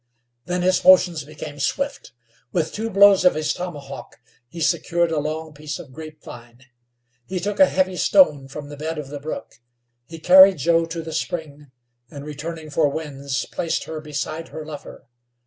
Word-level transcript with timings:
Then 0.45 0.63
his 0.63 0.83
motions 0.83 1.23
became 1.25 1.59
swift. 1.59 2.11
With 2.51 2.73
two 2.73 2.89
blows 2.89 3.23
of 3.23 3.35
his 3.35 3.53
tomahawk 3.53 4.17
he 4.49 4.59
secured 4.59 5.11
a 5.11 5.19
long 5.19 5.53
piece 5.53 5.77
of 5.77 5.93
grapevine. 5.93 6.61
He 7.27 7.39
took 7.39 7.59
a 7.59 7.67
heavy 7.69 7.97
stone 7.97 8.47
from 8.47 8.69
the 8.69 8.77
bed 8.77 8.97
of 8.97 9.09
the 9.09 9.19
brook. 9.19 9.51
He 10.07 10.17
carried 10.17 10.57
Joe 10.57 10.87
to 10.87 11.03
the 11.03 11.13
spring, 11.13 11.67
and, 12.09 12.25
returning 12.25 12.71
for 12.71 12.89
Winds, 12.89 13.45
placed 13.51 13.83
her 13.83 14.01
beside 14.01 14.47
her 14.47 14.65
lover. 14.65 15.05